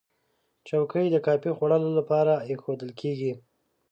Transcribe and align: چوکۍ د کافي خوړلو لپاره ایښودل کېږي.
چوکۍ 0.67 1.05
د 1.11 1.17
کافي 1.27 1.51
خوړلو 1.57 1.89
لپاره 1.99 2.33
ایښودل 2.47 2.91
کېږي. 2.99 3.33